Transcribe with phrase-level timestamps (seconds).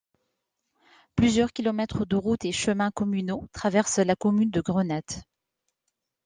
[1.15, 5.11] Plusieurs kilomètres de routes et chemins communaux traversent la commune de Grenade.